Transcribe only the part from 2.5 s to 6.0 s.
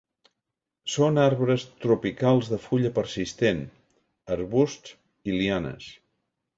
de fulla persistent, arbusts i lianes.